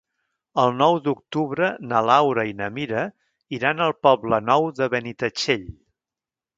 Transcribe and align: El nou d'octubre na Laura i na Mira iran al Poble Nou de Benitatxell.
El 0.61 0.71
nou 0.77 0.95
d'octubre 1.07 1.69
na 1.91 2.01
Laura 2.11 2.47
i 2.53 2.57
na 2.63 2.71
Mira 2.79 3.05
iran 3.61 3.87
al 3.89 3.97
Poble 4.09 4.45
Nou 4.51 4.71
de 4.83 4.93
Benitatxell. 4.99 5.73